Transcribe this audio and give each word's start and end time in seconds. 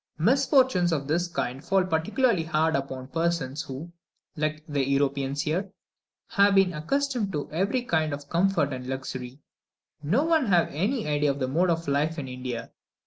Misfortunes 0.17 0.91
of 0.91 1.07
this 1.07 1.27
kind 1.27 1.63
fall 1.63 1.83
particularly 1.83 2.41
hard 2.45 2.75
upon 2.75 3.09
persons 3.09 3.61
who, 3.61 3.91
like 4.35 4.63
the 4.67 4.83
Europeans 4.83 5.43
here, 5.43 5.71
have 6.29 6.55
been 6.55 6.73
accustomed 6.73 7.31
to 7.33 7.47
every 7.51 7.83
kind 7.83 8.11
of 8.11 8.27
comfort 8.27 8.73
and 8.73 8.87
luxury. 8.87 9.37
No 10.01 10.23
one 10.23 10.45
can 10.45 10.53
have 10.53 10.69
any 10.71 11.05
idea 11.05 11.29
of 11.29 11.37
the 11.37 11.47
mode 11.47 11.69
of 11.69 11.87
life 11.87 12.17
in 12.17 12.27
India. 12.27 12.71